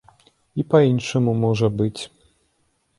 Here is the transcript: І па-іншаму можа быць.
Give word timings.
І 0.61 0.65
па-іншаму 0.71 1.37
можа 1.45 1.67
быць. 1.85 2.01